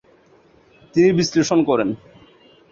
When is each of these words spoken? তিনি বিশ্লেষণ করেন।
তিনি 0.95 1.09
বিশ্লেষণ 1.19 1.59
করেন। 1.63 1.89